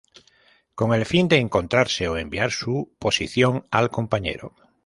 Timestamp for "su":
2.49-2.91